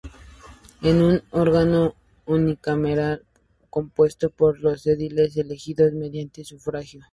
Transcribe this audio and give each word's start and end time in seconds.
Es 0.81 0.95
un 0.95 1.21
órgano 1.29 1.93
unicameral, 2.25 3.23
compuesto 3.69 4.31
por 4.31 4.59
los 4.59 4.87
ediles 4.87 5.37
elegidos 5.37 5.93
mediante 5.93 6.43
sufragio. 6.43 7.03